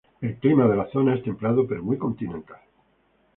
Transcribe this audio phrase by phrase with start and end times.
[0.27, 2.57] El clima de la zona es templado, pero muy continental.